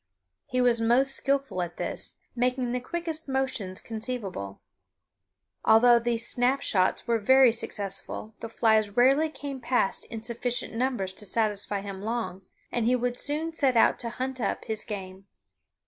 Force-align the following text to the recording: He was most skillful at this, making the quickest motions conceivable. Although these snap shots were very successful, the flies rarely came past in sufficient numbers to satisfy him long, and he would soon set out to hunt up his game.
He 0.47 0.61
was 0.61 0.81
most 0.81 1.15
skillful 1.15 1.61
at 1.61 1.77
this, 1.77 2.17
making 2.35 2.71
the 2.71 2.79
quickest 2.79 3.27
motions 3.27 3.81
conceivable. 3.81 4.59
Although 5.63 5.99
these 5.99 6.27
snap 6.27 6.61
shots 6.63 7.05
were 7.05 7.19
very 7.19 7.53
successful, 7.53 8.33
the 8.39 8.49
flies 8.49 8.97
rarely 8.97 9.29
came 9.29 9.61
past 9.61 10.05
in 10.05 10.23
sufficient 10.23 10.73
numbers 10.73 11.13
to 11.13 11.25
satisfy 11.27 11.81
him 11.81 12.01
long, 12.01 12.41
and 12.71 12.87
he 12.87 12.95
would 12.95 13.15
soon 13.15 13.53
set 13.53 13.75
out 13.77 13.99
to 13.99 14.09
hunt 14.09 14.41
up 14.41 14.65
his 14.65 14.83
game. 14.83 15.27